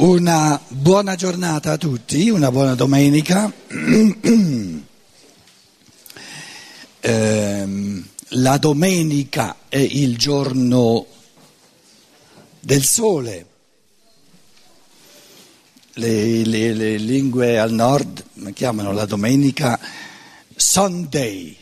[0.00, 3.52] Una buona giornata a tutti, una buona domenica.
[7.02, 11.06] Eh, la domenica è il giorno
[12.60, 13.46] del sole.
[15.94, 19.80] Le, le, le lingue al nord chiamano la domenica
[20.54, 21.56] Sunday,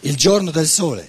[0.00, 1.08] il giorno del sole.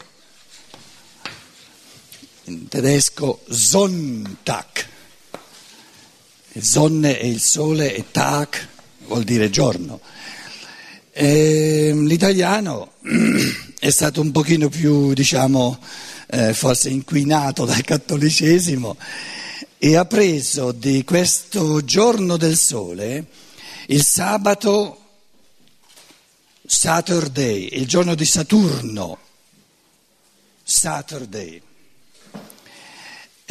[2.43, 4.87] In tedesco Sonntag.
[6.63, 8.47] Sonne è il sole e Tag
[9.05, 10.00] vuol dire giorno.
[11.11, 12.93] E l'italiano
[13.79, 15.79] è stato un pochino più, diciamo,
[16.27, 18.95] eh, forse inquinato dal cattolicesimo
[19.77, 23.25] e ha preso di questo giorno del sole
[23.87, 24.97] il sabato
[26.65, 29.17] Saturday, il giorno di Saturno,
[30.64, 31.68] Saturday.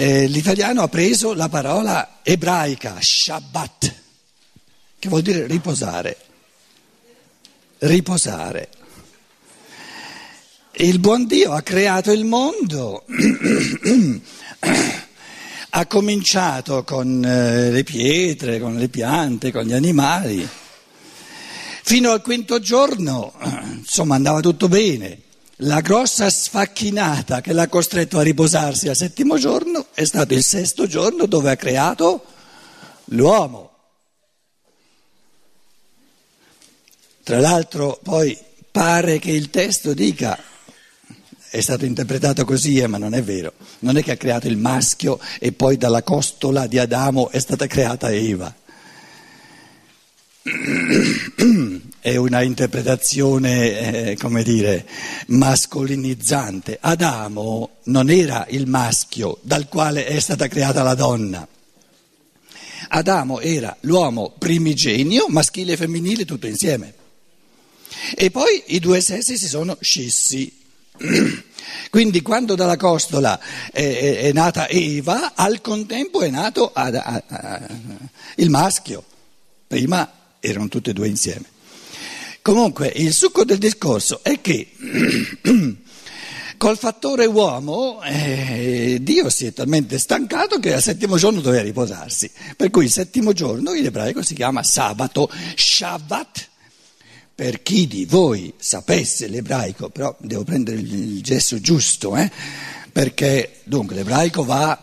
[0.00, 3.94] Eh, l'italiano ha preso la parola ebraica, Shabbat,
[4.96, 6.16] che vuol dire riposare.
[7.78, 8.68] Riposare.
[10.74, 13.06] Il buon Dio ha creato il mondo,
[15.70, 20.48] ha cominciato con eh, le pietre, con le piante, con gli animali.
[21.82, 23.34] Fino al quinto giorno,
[23.78, 25.22] insomma, andava tutto bene.
[25.62, 30.86] La grossa sfacchinata che l'ha costretto a riposarsi al settimo giorno è stato il sesto
[30.86, 32.24] giorno dove ha creato
[33.06, 33.70] l'uomo.
[37.24, 38.38] Tra l'altro poi
[38.70, 40.38] pare che il testo dica,
[41.50, 44.58] è stato interpretato così, eh, ma non è vero, non è che ha creato il
[44.58, 48.54] maschio e poi dalla costola di Adamo è stata creata Eva.
[52.08, 54.86] è una interpretazione, eh, come dire,
[55.26, 56.78] mascolinizzante.
[56.80, 61.46] Adamo non era il maschio dal quale è stata creata la donna.
[62.90, 66.94] Adamo era l'uomo primigenio, maschile e femminile, tutto insieme.
[68.14, 70.56] E poi i due sessi si sono scissi.
[71.90, 73.38] Quindi quando dalla costola
[73.70, 77.66] è, è, è nata Eva, al contempo è nato ad, a, a,
[78.36, 79.04] il maschio.
[79.66, 80.10] Prima
[80.40, 81.56] erano tutte e due insieme.
[82.48, 84.72] Comunque il succo del discorso è che
[86.56, 92.30] col fattore uomo eh, Dio si è talmente stancato che al settimo giorno doveva riposarsi.
[92.56, 96.48] Per cui il settimo giorno in ebraico si chiama sabato, Shabbat.
[97.34, 102.32] Per chi di voi sapesse l'ebraico, però devo prendere il gesto giusto, eh,
[102.90, 104.78] perché dunque l'ebraico va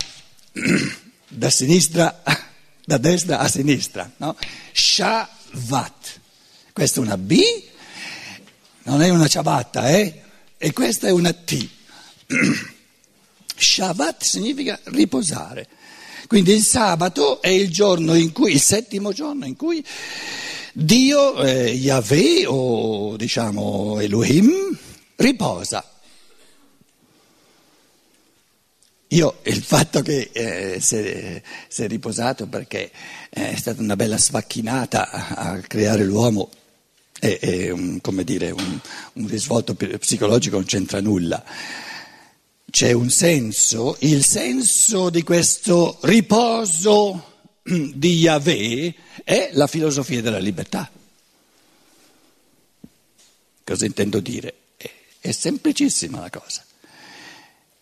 [1.28, 2.22] da sinistra,
[2.86, 4.36] da destra a sinistra, no?
[4.70, 6.20] Shavat.
[6.76, 7.40] Questa è una B,
[8.82, 10.20] non è una ciabatta, eh?
[10.58, 11.66] E questa è una T.
[13.56, 15.68] Shabbat significa riposare.
[16.26, 19.82] Quindi il sabato è il giorno in cui, il settimo giorno in cui
[20.74, 24.78] Dio, eh, Yahweh o diciamo Elohim,
[25.16, 25.82] riposa.
[29.08, 32.90] Io il fatto che eh, si, è, si, è, riposato perché
[33.30, 36.50] è stata una bella sfacchinata a, a creare l'uomo
[37.18, 38.78] è, è un, dire, un,
[39.14, 41.42] un risvolto psicologico, non c'entra nulla.
[42.68, 48.94] C'è un senso, il senso di questo riposo di Yahweh
[49.24, 50.90] è la filosofia della libertà.
[53.64, 54.54] Cosa intendo dire?
[54.76, 54.90] È,
[55.20, 56.64] è semplicissima la cosa.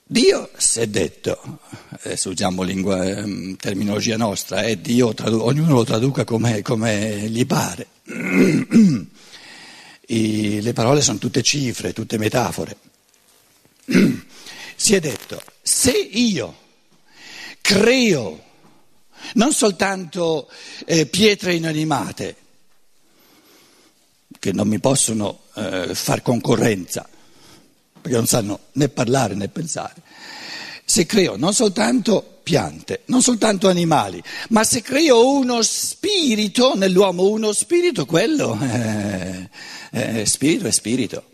[0.06, 5.84] Dio si è detto, adesso usiamo lingua, ehm, terminologia nostra, eh, Dio, tradu- ognuno lo
[5.84, 7.86] traduca come, come gli pare.
[10.06, 12.76] I, le parole sono tutte cifre, tutte metafore.
[14.76, 16.62] si è detto, se io
[17.60, 18.42] creo
[19.34, 20.48] non soltanto
[20.84, 22.36] eh, pietre inanimate,
[24.38, 27.08] che non mi possono eh, far concorrenza,
[28.00, 30.02] perché non sanno né parlare né pensare.
[30.84, 37.52] Se creo non soltanto piante, non soltanto animali, ma se creo uno spirito nell'uomo, uno
[37.52, 39.48] spirito, quello è,
[39.90, 41.24] è spirito, è spirito.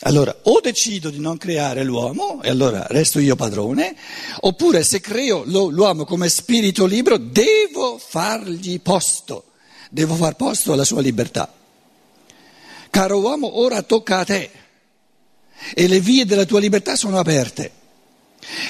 [0.00, 3.96] Allora, o decido di non creare l'uomo e allora resto io padrone,
[4.40, 9.44] oppure se creo l'uomo come spirito libero, devo fargli posto,
[9.90, 11.52] devo far posto alla sua libertà.
[12.90, 14.50] Caro uomo, ora tocca a te
[15.74, 17.84] e le vie della tua libertà sono aperte.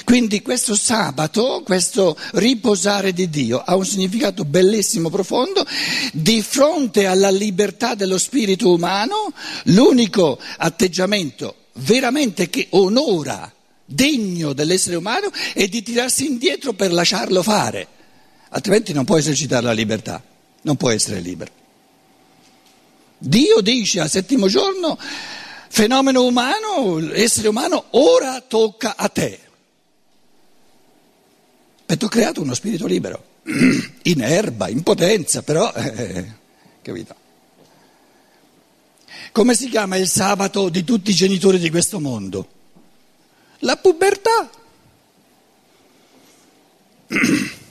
[0.04, 5.66] Quindi questo sabato, questo riposare di Dio ha un significato bellissimo, profondo.
[6.12, 9.32] Di fronte alla libertà dello spirito umano,
[9.64, 13.52] l'unico atteggiamento veramente che onora
[13.84, 17.86] degno dell'essere umano è di tirarsi indietro per lasciarlo fare,
[18.50, 20.22] altrimenti non può esercitare la libertà,
[20.62, 21.52] non può essere libero.
[23.18, 24.98] Dio dice al settimo giorno,
[25.68, 29.40] fenomeno umano, essere umano, ora tocca a te.
[31.88, 33.22] E tu ho creato uno spirito libero,
[34.02, 36.32] in erba, in potenza, però, eh,
[36.82, 37.14] capito?
[39.30, 42.48] Come si chiama il sabato di tutti i genitori di questo mondo?
[43.60, 44.50] La pubertà.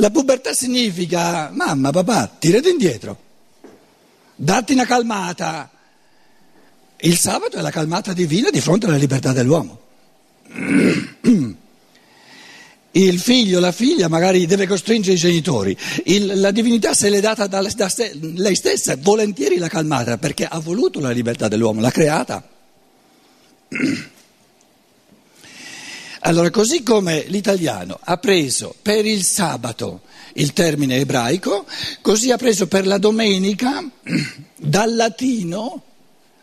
[0.00, 3.20] La pubertà significa, mamma, papà, tirati indietro,
[4.36, 5.68] datti una calmata.
[6.98, 9.80] Il sabato è la calmata divina di fronte alla libertà dell'uomo.
[12.98, 17.46] Il figlio, la figlia magari deve costringere i genitori, Il, la divinità se l'è data
[17.46, 17.88] da, da
[18.34, 22.48] lei stessa, volentieri l'ha calmata perché ha voluto la libertà dell'uomo, l'ha creata.
[26.22, 30.00] Allora, così come l'italiano ha preso per il sabato
[30.34, 31.66] il termine ebraico,
[32.00, 33.88] così ha preso per la domenica
[34.56, 35.82] dal latino,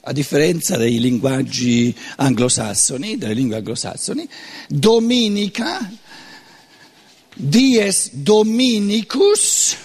[0.08, 4.26] a differenza dei linguaggi anglosassoni, delle lingue anglosassoni,
[4.70, 5.92] dominica,
[7.36, 9.76] dies dominicus,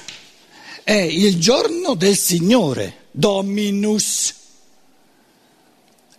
[0.83, 4.35] è il giorno del Signore, dominus.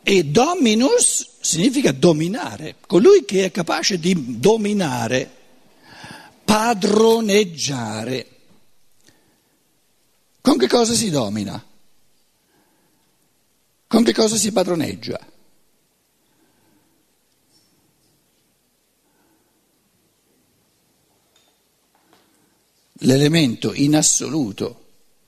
[0.03, 5.29] E dominus significa dominare, colui che è capace di dominare,
[6.43, 8.27] padroneggiare.
[10.41, 11.63] Con che cosa si domina?
[13.87, 15.30] Con che cosa si padroneggia?
[23.03, 24.81] L'elemento in assoluto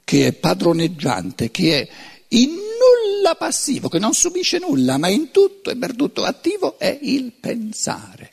[0.03, 1.89] che è padroneggiante, che è
[2.29, 6.97] in nulla passivo, che non subisce nulla, ma in tutto e per tutto attivo, è
[7.01, 8.29] il pensare.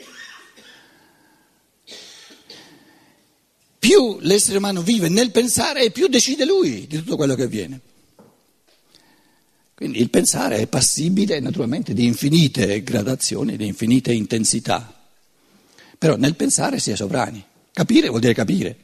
[3.79, 7.81] Più l'essere umano vive nel pensare e più decide lui di tutto quello che avviene.
[9.75, 14.95] Quindi il pensare è passibile naturalmente di infinite gradazioni, di infinite intensità,
[15.97, 17.43] però nel pensare si è sovrani.
[17.73, 18.77] Capire vuol dire capire.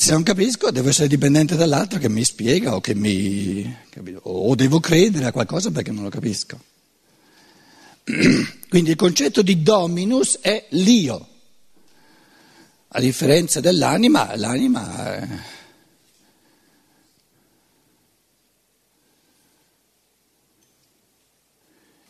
[0.00, 3.70] Se non capisco devo essere dipendente dall'altro che mi spiega o che mi...
[4.22, 6.58] o devo credere a qualcosa perché non lo capisco.
[8.70, 11.28] Quindi il concetto di dominus è l'io.
[12.88, 15.16] A differenza dell'anima, l'anima...
[15.16, 15.28] È...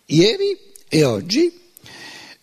[0.04, 0.56] Ieri
[0.88, 1.69] e oggi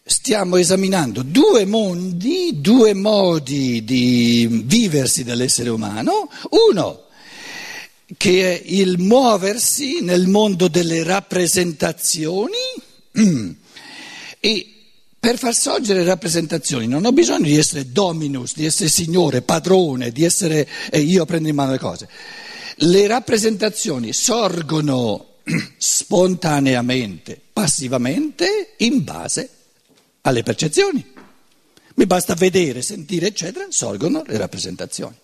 [0.08, 6.30] stiamo esaminando due mondi, due modi di viversi dell'essere umano,
[6.72, 7.04] uno
[8.16, 12.56] che è il muoversi nel mondo delle rappresentazioni.
[14.40, 14.74] E
[15.20, 20.24] per far sorgere rappresentazioni non ho bisogno di essere dominus, di essere signore, padrone, di
[20.24, 22.08] essere eh, io prendo in mano le cose.
[22.76, 25.26] Le rappresentazioni sorgono
[25.78, 29.50] spontaneamente, passivamente, in base
[30.28, 31.04] alle percezioni.
[31.96, 35.16] Mi basta vedere, sentire, eccetera, sorgono le rappresentazioni.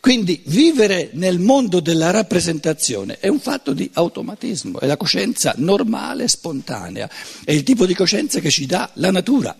[0.00, 6.26] Quindi vivere nel mondo della rappresentazione è un fatto di automatismo, è la coscienza normale,
[6.26, 7.10] spontanea,
[7.44, 9.54] è il tipo di coscienza che ci dà la natura.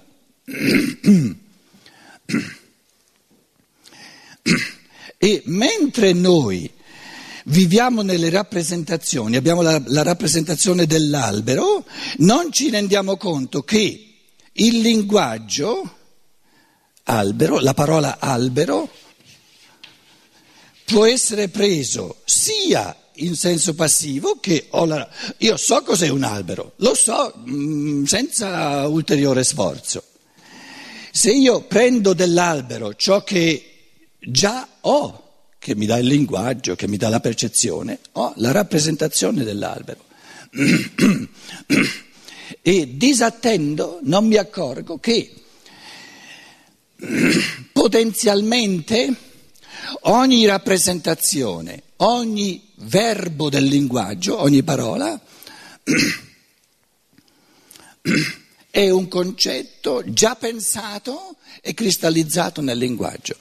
[5.18, 6.70] E mentre noi
[7.50, 11.84] viviamo nelle rappresentazioni, abbiamo la, la rappresentazione dell'albero,
[12.18, 14.14] non ci rendiamo conto che
[14.52, 15.96] il linguaggio,
[17.04, 18.88] albero, la parola albero,
[20.84, 26.94] può essere preso sia in senso passivo che la, io so cos'è un albero, lo
[26.94, 30.04] so mh, mm, senza ulteriore sforzo.
[31.12, 33.64] Se io prendo dell'albero ciò che
[34.20, 35.29] già ho,
[35.60, 40.06] che mi dà il linguaggio, che mi dà la percezione, ho la rappresentazione dell'albero.
[42.62, 45.34] e disattendo, non mi accorgo che
[47.72, 49.14] potenzialmente
[50.04, 55.20] ogni rappresentazione, ogni verbo del linguaggio, ogni parola
[58.70, 63.36] è un concetto già pensato e cristallizzato nel linguaggio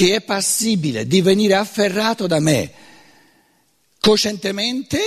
[0.00, 2.72] che è passibile di venire afferrato da me
[4.00, 4.98] coscientemente,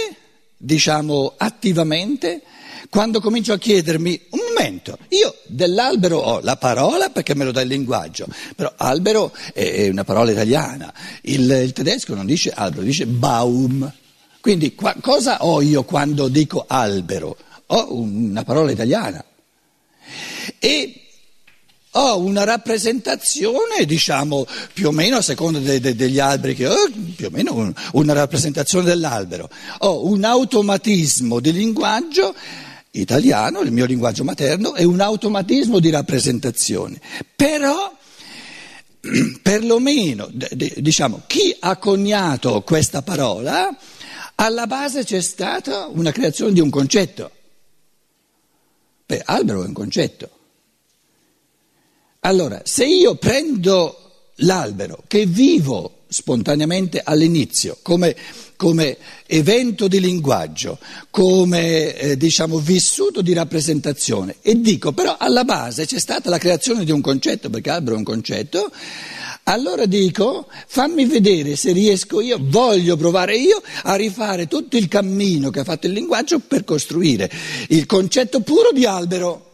[0.55, 2.43] diciamo attivamente,
[2.91, 7.61] quando comincio a chiedermi, un momento, io dell'albero ho la parola perché me lo dà
[7.61, 13.07] il linguaggio, però albero è una parola italiana, il, il tedesco non dice albero, dice
[13.07, 13.91] Baum,
[14.41, 17.35] Quindi qua, cosa ho io quando dico albero?
[17.65, 19.25] Ho una parola italiana
[20.59, 21.02] e
[21.95, 26.75] ho una rappresentazione, diciamo, più o meno a seconda de, de, degli alberi che ho,
[27.15, 29.49] più o meno un, una rappresentazione dell'albero.
[29.79, 32.33] Ho un automatismo di linguaggio
[32.91, 36.99] italiano, il mio linguaggio materno, e un automatismo di rappresentazione.
[37.35, 37.95] Però,
[39.41, 43.75] perlomeno, diciamo, chi ha coniato questa parola,
[44.35, 47.31] alla base c'è stata una creazione di un concetto.
[49.05, 50.29] Beh, albero è un concetto.
[52.25, 53.97] Allora, se io prendo
[54.37, 58.15] l'albero che vivo spontaneamente all'inizio come,
[58.55, 65.85] come evento di linguaggio, come eh, diciamo vissuto di rappresentazione e dico però alla base
[65.85, 68.71] c'è stata la creazione di un concetto, perché albero è un concetto,
[69.43, 75.49] allora dico fammi vedere se riesco io, voglio provare io a rifare tutto il cammino
[75.49, 77.29] che ha fatto il linguaggio per costruire
[77.67, 79.51] il concetto puro di albero.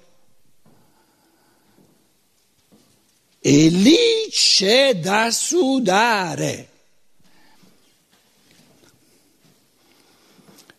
[3.39, 3.97] E lì
[4.29, 6.67] c'è da sudare.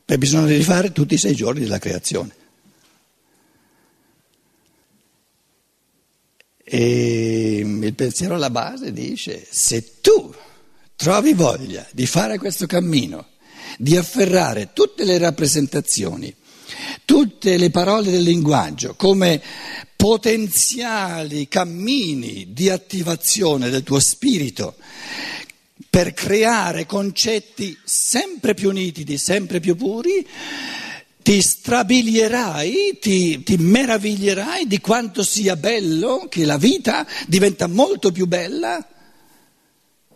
[0.05, 2.37] Beh, bisogna rifare tutti i sei giorni della creazione.
[6.73, 10.33] E il pensiero alla base dice, se tu
[10.95, 13.29] trovi voglia di fare questo cammino,
[13.79, 16.35] di afferrare tutte le rappresentazioni,
[17.05, 19.41] tutte le parole del linguaggio come
[19.97, 24.77] potenziali cammini di attivazione del tuo spirito
[25.91, 30.25] per creare concetti sempre più nitidi, sempre più puri,
[31.23, 38.27] ti strabilierai, ti, ti, meraviglierai di quanto sia bello, che la vita diventa molto più
[38.27, 38.89] bella,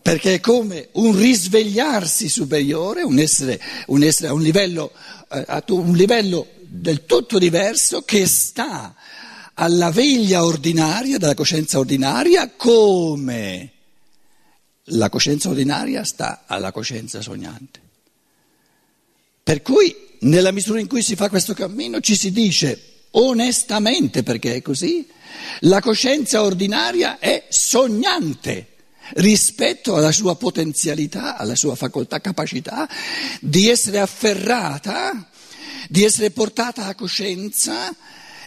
[0.04, 4.92] perché è come un risvegliarsi superiore, un essere, un essere a un livello,
[5.32, 8.94] eh, a un livello del tutto diverso che sta
[9.54, 13.72] alla veglia ordinaria della coscienza ordinaria come
[14.88, 17.80] la coscienza ordinaria sta alla coscienza sognante.
[19.42, 24.56] Per cui nella misura in cui si fa questo cammino ci si dice onestamente, perché
[24.56, 25.08] è così,
[25.60, 28.72] la coscienza ordinaria è sognante
[29.14, 32.88] rispetto alla sua potenzialità, alla sua facoltà, capacità
[33.40, 35.28] di essere afferrata,
[35.88, 37.94] di essere portata a coscienza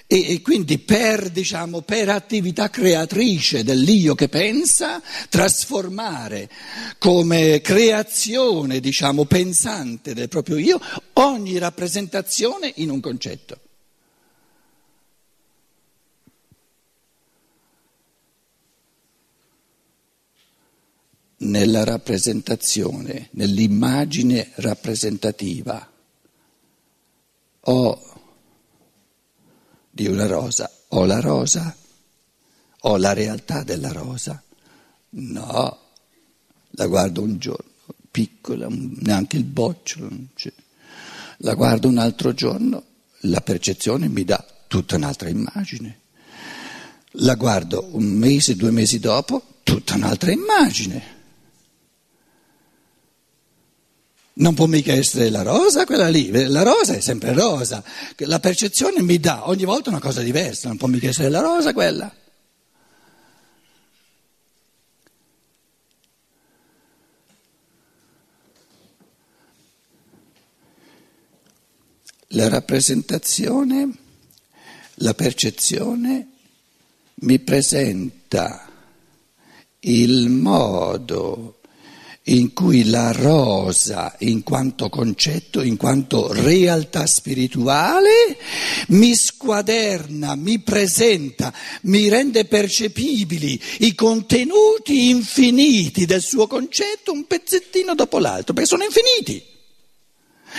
[0.08, 6.50] e, e quindi per, diciamo, per attività creatrice dell'io che pensa, trasformare
[6.98, 10.80] come creazione, diciamo, pensante del proprio io
[11.14, 13.60] ogni rappresentazione in un concetto.
[21.48, 25.90] Nella rappresentazione, nell'immagine rappresentativa,
[27.62, 28.02] ho
[29.90, 30.70] di una rosa.
[30.90, 31.74] Ho la rosa?
[32.82, 34.44] Ho la realtà della rosa?
[35.12, 35.78] No,
[36.72, 37.72] la guardo un giorno,
[38.12, 40.10] piccola, neanche il bocciolo.
[41.38, 42.84] La guardo un altro giorno,
[43.22, 46.02] la percezione mi dà tutta un'altra immagine.
[47.12, 51.16] La guardo un mese, due mesi dopo, tutta un'altra immagine.
[54.40, 57.84] Non può mica essere la rosa quella lì, la rosa è sempre rosa,
[58.18, 61.74] la percezione mi dà ogni volta una cosa diversa, non può mica essere la rosa
[61.74, 62.14] quella.
[72.32, 73.90] La rappresentazione,
[74.96, 76.28] la percezione
[77.22, 78.70] mi presenta
[79.80, 81.57] il modo
[82.28, 88.38] in cui la rosa, in quanto concetto, in quanto realtà spirituale,
[88.90, 91.54] mi squaderna, mi presenta,
[91.84, 98.84] mi rende percepibili i contenuti infiniti del suo concetto un pezzettino dopo l'altro, perché sono
[98.84, 99.56] infiniti.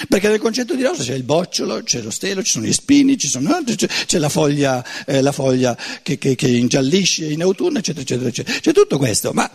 [0.07, 3.19] Perché nel concetto di rosa c'è il bocciolo, c'è lo stelo, ci sono gli spini,
[3.19, 8.29] sono, c'è la foglia, eh, la foglia che, che, che, ingiallisce in autunno, eccetera, eccetera,
[8.29, 8.59] eccetera.
[8.61, 9.33] C'è tutto questo.
[9.33, 9.51] Ma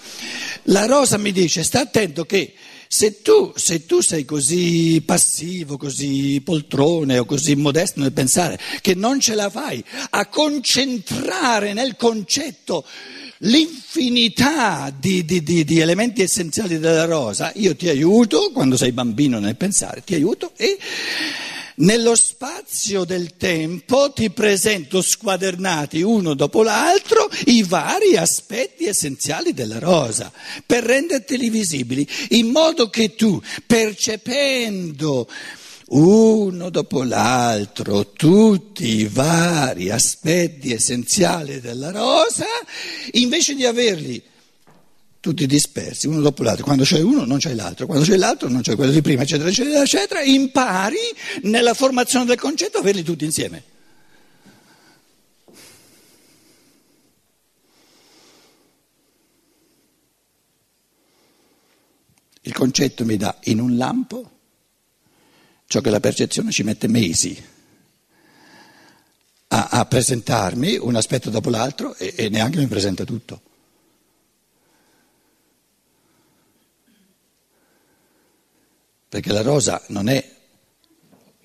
[0.64, 2.54] la rosa mi dice, sta attento che
[2.88, 8.94] se tu, se tu sei così passivo, così poltrone o così modesto nel pensare che
[8.94, 12.86] non ce la fai a concentrare nel concetto
[13.44, 19.40] l'infinità di, di, di, di, elementi essenziali della rosa, io ti aiuto quando sei bambino
[19.40, 20.78] nel pensare, ti aiuto e
[21.76, 29.80] Nello spazio del tempo ti presento squadernati uno dopo l'altro i vari aspetti essenziali della
[29.80, 30.32] rosa
[30.68, 35.28] per renderteli visibili, in modo che tu, percependo
[35.88, 42.46] uno dopo l'altro tutti i vari aspetti essenziali della rosa,
[43.12, 44.24] invece di averli
[45.20, 46.66] tutti dispersi, uno dopo l'altro.
[46.66, 49.50] Quando c'è uno non c'è l'altro, quando c'è l'altro non c'è quello di prima, eccetera,
[49.50, 50.22] eccetera, eccetera.
[50.22, 50.98] Impari
[51.44, 53.64] nella formazione del concetto a averli tutti insieme.
[62.42, 64.30] Il concetto mi dà in un lampo
[65.68, 67.44] ciò che la percezione ci mette mesi
[69.48, 73.52] a, a presentarmi un aspetto dopo l'altro e, e neanche mi presenta tutto.
[79.14, 80.28] perché la rosa non è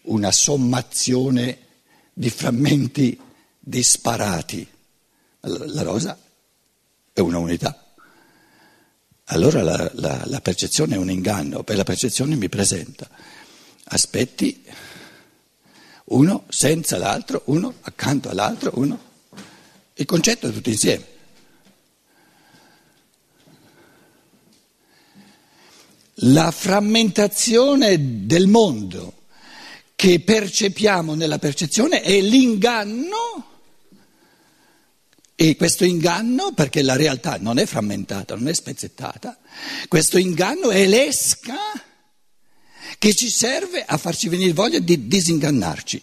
[0.04, 1.58] una sommazione
[2.14, 3.20] di frammenti
[3.58, 4.66] disparati,
[5.40, 6.18] la rosa
[7.12, 7.92] è una unità.
[9.25, 13.06] Allora la, la, la percezione è un inganno, per la percezione mi presenta
[13.88, 14.64] aspetti,
[16.07, 19.07] uno senza l'altro, uno accanto all'altro, uno.
[19.95, 21.16] Il concetto è tutto insieme.
[26.23, 29.14] la frammentazione del mondo
[29.95, 33.47] che percepiamo nella percezione è l'inganno
[35.35, 39.38] e questo inganno, perché la realtà non è frammentata, non è spezzettata,
[39.87, 41.57] questo inganno è l'esca
[42.98, 46.02] che ci serve a farci venire voglia di disingannarci.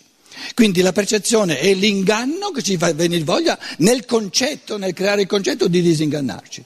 [0.54, 5.28] Quindi la percezione è l'inganno che ci fa venire voglia nel concetto, nel creare il
[5.28, 6.64] concetto di disingannarci.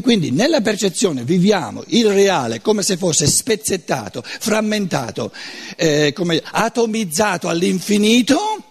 [0.00, 5.32] Quindi nella percezione viviamo il reale come se fosse spezzettato, frammentato,
[5.76, 8.64] eh, come atomizzato all'infinito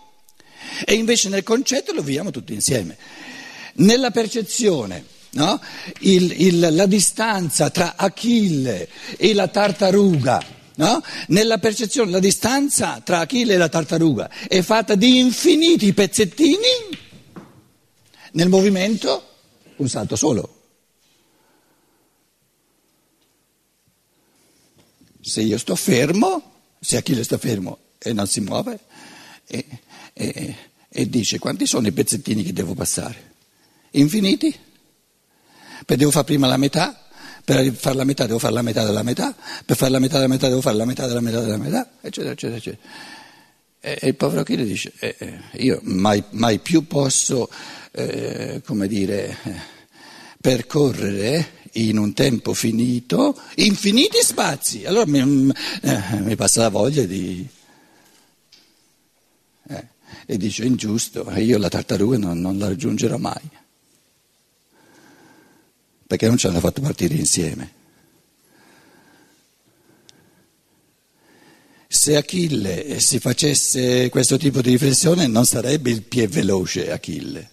[0.84, 2.98] e invece nel concetto lo viviamo tutti insieme.
[3.76, 5.62] Nella percezione no?
[6.00, 11.04] il, il, la distanza tra Achille e la tartaruga No?
[11.28, 16.58] Nella percezione la distanza tra Achille e la tartaruga è fatta di infiniti pezzettini,
[18.32, 19.28] nel movimento
[19.76, 20.60] un salto solo.
[25.22, 28.80] Se io sto fermo, se Achille sta fermo e non si muove,
[29.46, 29.66] e,
[30.14, 30.56] e,
[30.90, 33.34] e dice quanti sono i pezzettini che devo passare?
[33.92, 34.58] Infiniti?
[35.92, 36.98] Per devo fare prima la metà,
[37.44, 40.30] per fare la metà devo fare la metà della metà, per fare la metà della
[40.30, 42.82] metà devo fare la metà della metà della metà, eccetera, eccetera, eccetera.
[43.82, 47.50] E, e il povero Achille dice, eh, eh, io mai, mai, più posso,
[47.92, 49.54] eh, come dire, eh,
[50.40, 54.86] percorrere in un tempo finito infiniti spazi.
[54.86, 55.52] Allora mi,
[55.82, 57.46] eh, mi passa la voglia di...
[59.68, 59.88] Eh,
[60.26, 63.60] e dice ingiusto, io la tartaruga non, non la raggiungerò mai,
[66.12, 67.72] perché non ci hanno fatto partire insieme.
[71.88, 77.50] Se Achille si facesse questo tipo di riflessione non sarebbe il più veloce Achille.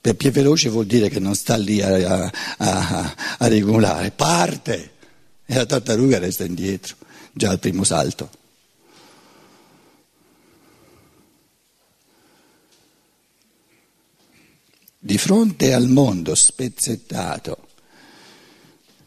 [0.00, 4.90] Per più veloce vuol dire che non sta lì a, a, a regolare, parte
[5.46, 6.96] e la tartaruga resta indietro,
[7.32, 8.30] già al primo salto.
[15.06, 17.68] Di fronte al mondo spezzettato,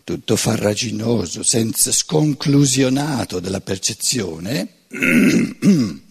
[0.04, 4.84] tutto farraginoso, senza sconclusionato della percezione,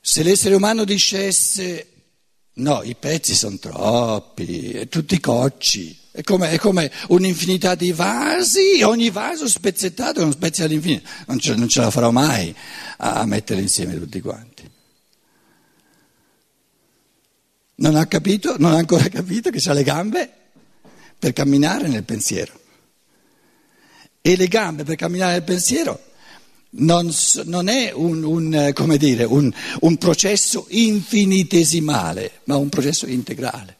[0.00, 1.88] se l'essere umano dicesse
[2.52, 5.98] No, i pezzi sono troppi, tutti cocci.
[6.12, 11.08] È come, è come, un'infinità di vasi, ogni vaso spezzettato è uno spezzo all'infinito.
[11.26, 12.54] Non ce, non ce la farò mai
[12.98, 14.49] a, mettere insieme tutti quanti.
[17.80, 20.30] Non ha capito, non ha ancora capito che ha le gambe
[21.18, 22.58] per camminare nel pensiero.
[24.20, 25.98] E le gambe per camminare nel pensiero
[26.72, 27.10] non,
[27.44, 33.78] non è un, un, dire, un, un processo infinitesimale, ma un processo integrale.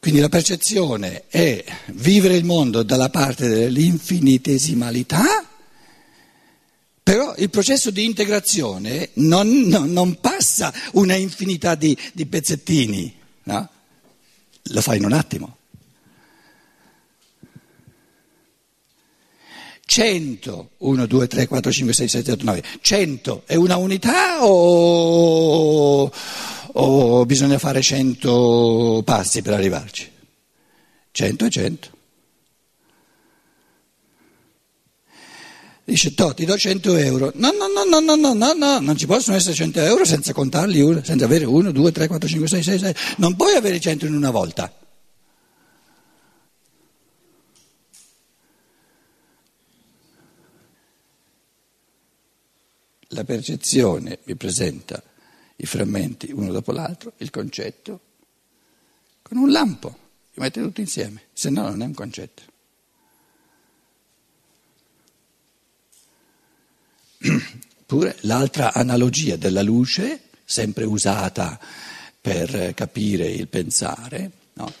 [0.00, 5.49] Quindi la percezione è vivere il mondo dalla parte dell'infinitesimalità,
[7.10, 13.68] però il processo di integrazione non, non, non passa una infinità di, di pezzettini, no?
[14.62, 15.56] lo fa in un attimo.
[19.86, 26.12] 100, 1, 2, 3, 4, 5, 6, 7, 8, 9, 100 è una unità o,
[26.74, 30.08] o bisogna fare 100 passi per arrivarci?
[31.10, 31.90] 100 è 100.
[35.84, 37.32] Dice, to, ti do 100 euro.
[37.34, 40.32] No, no, no, no, no, no, no, no, non ci possono essere 100 euro senza
[40.32, 42.94] contarli, senza avere 1, 2, 3, 4, 5, 6, 6, 6.
[43.16, 44.72] Non puoi avere 100 in una volta.
[53.12, 55.02] La percezione mi presenta
[55.56, 58.00] i frammenti uno dopo l'altro, il concetto,
[59.22, 59.98] con un lampo,
[60.32, 62.49] li mette tutti insieme, se no non è un concetto.
[67.86, 71.58] Pure l'altra analogia della luce, sempre usata
[72.20, 74.72] per capire il pensare, no?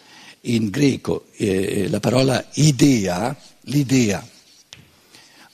[0.42, 4.26] in greco eh, la parola idea, l'idea,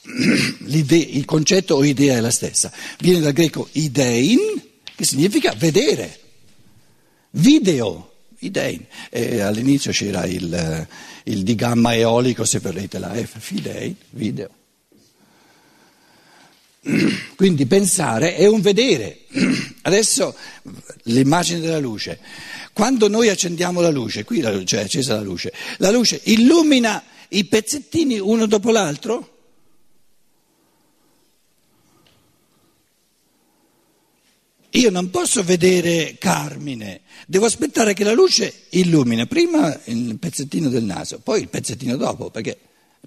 [0.67, 4.39] l'idea, il concetto o idea è la stessa, viene dal greco idein,
[4.95, 6.21] che significa vedere,
[7.31, 8.85] video, idein.
[9.11, 10.87] E all'inizio c'era il,
[11.25, 14.51] il digamma eolico, se vedete la F, fidein, video.
[17.37, 19.21] Quindi pensare è un vedere.
[19.83, 20.35] Adesso
[21.05, 22.21] l'immagine della luce.
[22.73, 27.03] Quando noi accendiamo la luce, qui la luce, è accesa la luce, la luce illumina
[27.31, 29.35] i pezzettini uno dopo l'altro?
[34.71, 40.85] Io non posso vedere Carmine, devo aspettare che la luce illumina prima il pezzettino del
[40.85, 42.59] naso, poi il pezzettino dopo, perché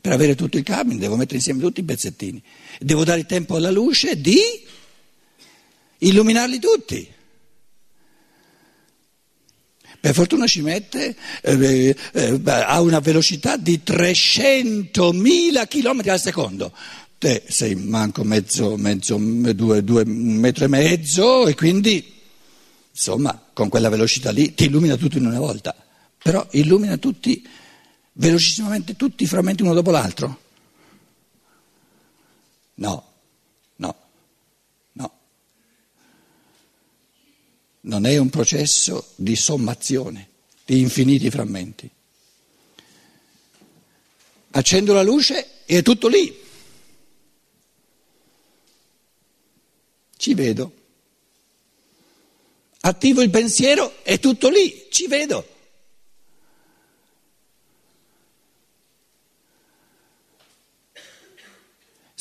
[0.02, 2.42] per avere tutto il Carmine devo mettere insieme tutti i pezzettini.
[2.80, 4.38] Devo dare tempo alla luce di
[6.00, 7.08] illuminarli tutti.
[10.02, 16.72] Per fortuna ci mette eh, eh, a una velocità di 300.000 km al secondo
[17.20, 22.14] te sei manco mezzo, mezzo due, due, un e mezzo e quindi,
[22.92, 25.76] insomma, con quella velocità lì ti illumina tutto in una volta,
[26.24, 27.46] però illumina tutti,
[28.20, 30.42] velocissimamente tutti i frammenti uno dopo l'altro?
[32.76, 33.12] No,
[33.76, 33.96] no,
[34.94, 35.12] no.
[37.82, 40.30] Non è un processo di sommazione
[40.66, 41.90] di infiniti frammenti.
[44.52, 46.48] Accendo la luce e è tutto lì.
[50.20, 50.74] ci vedo.
[52.82, 55.48] Attivo il pensiero, è tutto lì, ci vedo.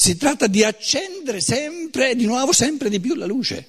[0.01, 3.67] Si tratta di accendere sempre, di nuovo, sempre di più la luce.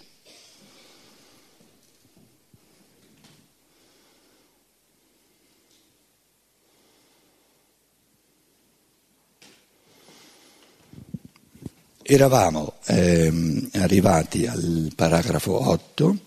[12.03, 16.17] Eravamo ehm, arrivati al paragrafo 8.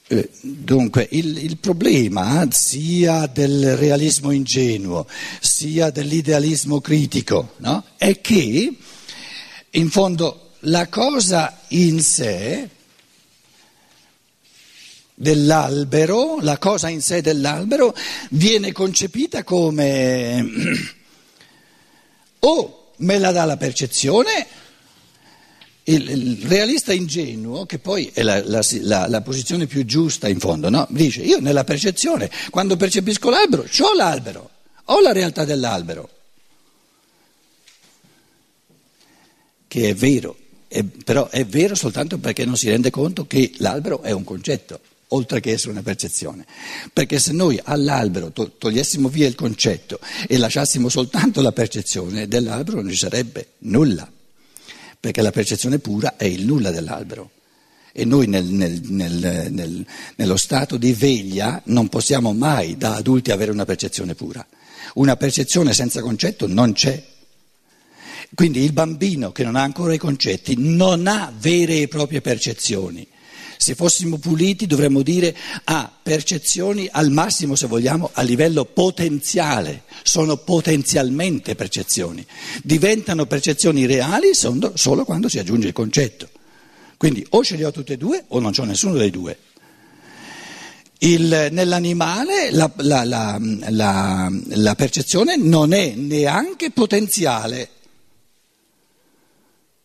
[0.10, 5.06] Eh, dunque, il, il, problema sia del realismo ingenuo
[5.42, 7.84] sia dell'idealismo critico no?
[7.98, 8.74] è che,
[9.72, 12.70] in fondo, la cosa in sé
[15.14, 17.94] dell'albero, la cosa in sé dell'albero
[18.30, 20.46] viene concepita come
[22.40, 24.48] o me la dà la percezione,
[25.90, 30.40] il, il realista ingenuo, che poi è la, la, la, la, posizione più giusta in
[30.40, 30.86] fondo, no?
[30.90, 34.50] dice io nella percezione, quando percepisco l'albero, ho l'albero,
[34.86, 36.10] ho la realtà dell'albero,
[39.68, 44.02] che è vero, è, però è vero soltanto perché non si rende conto che l'albero
[44.02, 44.80] è un concetto
[45.12, 46.46] oltre che essere una percezione.
[46.92, 52.92] Perché se noi all'albero togliessimo via il concetto e lasciassimo soltanto la percezione dell'albero non
[52.92, 54.12] ci sarebbe nulla,
[55.00, 57.32] perché la percezione pura è il nulla dell'albero.
[57.92, 63.52] E noi nel, nel, nel, nello stato di veglia non possiamo mai da adulti avere
[63.52, 64.46] una percezione pura.
[64.96, 67.04] Una percezione senza concetto non c'è.
[68.36, 73.08] Quindi il bambino che non ha ancora i concetti non ha vere e proprie percezioni
[73.58, 79.84] se fossimo puliti dovremmo dire ha ah, percezioni al massimo, se vogliamo, a livello potenziale,
[80.04, 82.26] sono potenzialmente percezioni,
[82.64, 86.30] diventano percezioni reali solo quando si aggiunge il concetto.
[86.98, 89.38] Quindi o ce li ho tutte e due o non c'ho nessuno dei due.
[91.00, 97.70] Il, nell'animale la, la, la, la percezione non è neanche potenziale,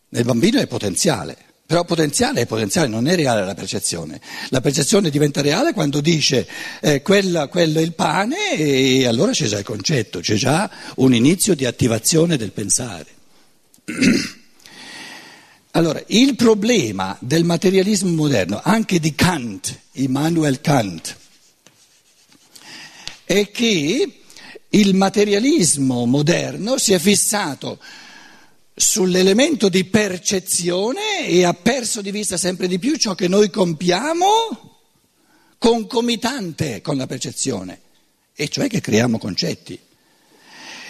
[0.09, 1.37] nel bambino è potenziale.
[1.73, 4.21] Però potenziale è potenziale, non è reale la percezione.
[4.49, 6.47] La percezione diventa reale quando dice
[6.79, 11.55] eh, quello è il pane e allora c'è già il concetto, c'è già un inizio
[11.55, 13.07] di attivazione del pensare.
[15.75, 21.17] Allora, il problema del materialismo moderno, anche di Kant, Immanuel Kant,
[23.23, 24.19] è che
[24.69, 27.79] il materialismo moderno si è fissato
[28.75, 34.71] sull'elemento di percezione e ha perso di vista sempre di più ciò che noi compiamo
[35.57, 37.81] concomitante con la percezione,
[38.35, 39.79] e cioè che creiamo concetti.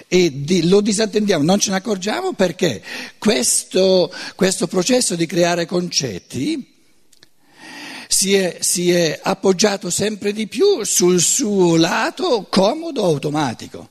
[0.07, 2.81] E di, lo disattendiamo, non ce ne accorgiamo perché
[3.17, 6.71] questo, questo processo di creare concetti
[8.07, 13.89] si è, si è appoggiato sempre di più sul suo lato comodo automatico.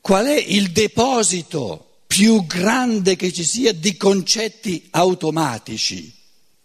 [0.00, 6.14] Qual è il deposito più grande che ci sia di concetti automatici?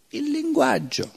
[0.09, 1.11] Il linguaggio.